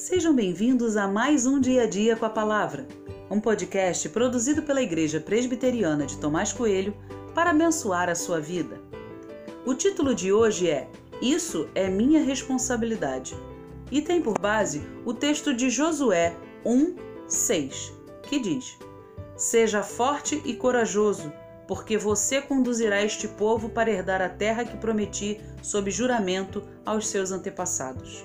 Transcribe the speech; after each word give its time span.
Sejam 0.00 0.34
bem-vindos 0.34 0.96
a 0.96 1.06
mais 1.06 1.44
um 1.44 1.60
Dia 1.60 1.82
a 1.82 1.86
Dia 1.86 2.16
com 2.16 2.24
a 2.24 2.30
Palavra, 2.30 2.88
um 3.30 3.38
podcast 3.38 4.08
produzido 4.08 4.62
pela 4.62 4.80
Igreja 4.80 5.20
Presbiteriana 5.20 6.06
de 6.06 6.16
Tomás 6.16 6.54
Coelho 6.54 6.96
para 7.34 7.50
abençoar 7.50 8.08
a 8.08 8.14
sua 8.14 8.40
vida. 8.40 8.80
O 9.66 9.74
título 9.74 10.14
de 10.14 10.32
hoje 10.32 10.70
é 10.70 10.88
Isso 11.20 11.68
é 11.74 11.86
minha 11.90 12.24
responsabilidade 12.24 13.36
e 13.92 14.00
tem 14.00 14.22
por 14.22 14.38
base 14.38 14.80
o 15.04 15.12
texto 15.12 15.52
de 15.52 15.68
Josué 15.68 16.34
1, 16.64 16.96
6, 17.28 17.92
que 18.22 18.40
diz: 18.40 18.78
Seja 19.36 19.82
forte 19.82 20.40
e 20.46 20.54
corajoso, 20.54 21.30
porque 21.68 21.98
você 21.98 22.40
conduzirá 22.40 23.04
este 23.04 23.28
povo 23.28 23.68
para 23.68 23.90
herdar 23.90 24.22
a 24.22 24.30
terra 24.30 24.64
que 24.64 24.78
prometi 24.78 25.38
sob 25.62 25.90
juramento 25.90 26.62
aos 26.86 27.06
seus 27.06 27.30
antepassados. 27.30 28.24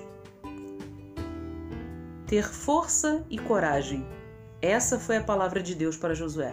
Ter 2.26 2.44
força 2.52 3.24
e 3.30 3.38
coragem. 3.38 4.04
Essa 4.60 4.98
foi 4.98 5.16
a 5.16 5.22
palavra 5.22 5.62
de 5.62 5.76
Deus 5.76 5.96
para 5.96 6.14
Josué. 6.14 6.52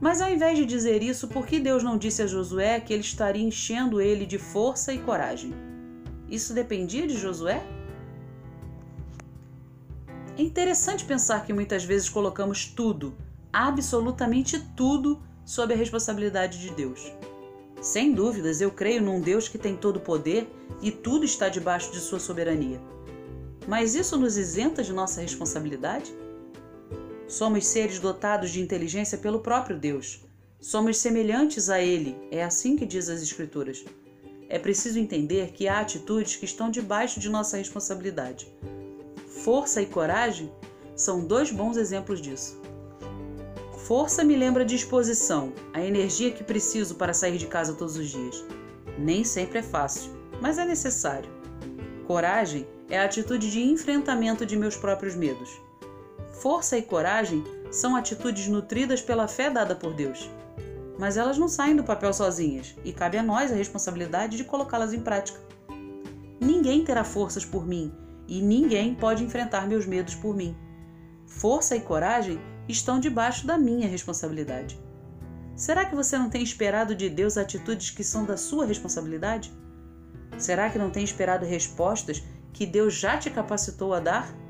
Mas 0.00 0.20
ao 0.20 0.28
invés 0.28 0.58
de 0.58 0.66
dizer 0.66 1.02
isso, 1.04 1.28
por 1.28 1.46
que 1.46 1.60
Deus 1.60 1.84
não 1.84 1.96
disse 1.96 2.20
a 2.20 2.26
Josué 2.26 2.80
que 2.80 2.92
ele 2.92 3.02
estaria 3.02 3.46
enchendo 3.46 4.00
ele 4.00 4.26
de 4.26 4.38
força 4.38 4.92
e 4.92 4.98
coragem? 4.98 5.54
Isso 6.28 6.52
dependia 6.52 7.06
de 7.06 7.16
Josué? 7.16 7.64
É 10.36 10.42
interessante 10.42 11.04
pensar 11.04 11.46
que 11.46 11.52
muitas 11.52 11.84
vezes 11.84 12.08
colocamos 12.08 12.66
tudo, 12.66 13.14
absolutamente 13.52 14.58
tudo, 14.76 15.22
sob 15.44 15.72
a 15.72 15.76
responsabilidade 15.76 16.58
de 16.58 16.70
Deus. 16.70 17.12
Sem 17.80 18.12
dúvidas, 18.12 18.60
eu 18.60 18.72
creio 18.72 19.00
num 19.00 19.20
Deus 19.20 19.46
que 19.46 19.58
tem 19.58 19.76
todo 19.76 19.98
o 19.98 20.00
poder 20.00 20.48
e 20.82 20.90
tudo 20.90 21.24
está 21.24 21.48
debaixo 21.48 21.92
de 21.92 22.00
sua 22.00 22.18
soberania. 22.18 22.80
Mas 23.66 23.94
isso 23.94 24.16
nos 24.16 24.36
isenta 24.36 24.82
de 24.82 24.92
nossa 24.92 25.20
responsabilidade? 25.20 26.14
Somos 27.26 27.66
seres 27.66 27.98
dotados 27.98 28.50
de 28.50 28.60
inteligência 28.60 29.16
pelo 29.16 29.40
próprio 29.40 29.78
Deus. 29.78 30.20
Somos 30.60 30.98
semelhantes 30.98 31.68
a 31.68 31.80
Ele, 31.80 32.16
é 32.30 32.44
assim 32.44 32.76
que 32.76 32.86
diz 32.86 33.08
as 33.08 33.22
Escrituras. 33.22 33.84
É 34.48 34.58
preciso 34.58 34.98
entender 34.98 35.52
que 35.52 35.66
há 35.66 35.80
atitudes 35.80 36.36
que 36.36 36.44
estão 36.44 36.70
debaixo 36.70 37.18
de 37.18 37.28
nossa 37.28 37.56
responsabilidade. 37.56 38.46
Força 39.42 39.82
e 39.82 39.86
coragem 39.86 40.52
são 40.94 41.26
dois 41.26 41.50
bons 41.50 41.76
exemplos 41.76 42.20
disso. 42.20 42.60
Força 43.86 44.24
me 44.24 44.36
lembra 44.36 44.64
disposição, 44.64 45.52
a 45.72 45.84
energia 45.84 46.30
que 46.30 46.44
preciso 46.44 46.94
para 46.94 47.12
sair 47.12 47.36
de 47.36 47.46
casa 47.46 47.74
todos 47.74 47.96
os 47.96 48.08
dias. 48.08 48.44
Nem 48.98 49.24
sempre 49.24 49.58
é 49.58 49.62
fácil, 49.62 50.10
mas 50.40 50.56
é 50.56 50.64
necessário. 50.64 51.33
Coragem 52.06 52.66
é 52.90 52.98
a 52.98 53.04
atitude 53.04 53.50
de 53.50 53.62
enfrentamento 53.62 54.44
de 54.44 54.56
meus 54.56 54.76
próprios 54.76 55.14
medos. 55.14 55.50
Força 56.34 56.76
e 56.76 56.82
coragem 56.82 57.42
são 57.70 57.96
atitudes 57.96 58.46
nutridas 58.46 59.00
pela 59.00 59.26
fé 59.26 59.48
dada 59.48 59.74
por 59.74 59.94
Deus. 59.94 60.28
Mas 60.98 61.16
elas 61.16 61.38
não 61.38 61.48
saem 61.48 61.74
do 61.74 61.82
papel 61.82 62.12
sozinhas 62.12 62.74
e 62.84 62.92
cabe 62.92 63.16
a 63.16 63.22
nós 63.22 63.50
a 63.50 63.54
responsabilidade 63.54 64.36
de 64.36 64.44
colocá-las 64.44 64.92
em 64.92 65.00
prática. 65.00 65.40
Ninguém 66.38 66.84
terá 66.84 67.04
forças 67.04 67.44
por 67.44 67.66
mim 67.66 67.90
e 68.28 68.42
ninguém 68.42 68.94
pode 68.94 69.24
enfrentar 69.24 69.66
meus 69.66 69.86
medos 69.86 70.14
por 70.14 70.36
mim. 70.36 70.54
Força 71.26 71.74
e 71.74 71.80
coragem 71.80 72.38
estão 72.68 73.00
debaixo 73.00 73.46
da 73.46 73.56
minha 73.56 73.88
responsabilidade. 73.88 74.78
Será 75.56 75.86
que 75.86 75.94
você 75.94 76.18
não 76.18 76.28
tem 76.28 76.42
esperado 76.42 76.94
de 76.94 77.08
Deus 77.08 77.38
atitudes 77.38 77.90
que 77.90 78.04
são 78.04 78.24
da 78.26 78.36
sua 78.36 78.66
responsabilidade? 78.66 79.52
Será 80.38 80.70
que 80.70 80.78
não 80.78 80.90
tem 80.90 81.04
esperado 81.04 81.46
respostas 81.46 82.22
que 82.52 82.66
Deus 82.66 82.94
já 82.94 83.16
te 83.18 83.30
capacitou 83.30 83.94
a 83.94 84.00
dar? 84.00 84.43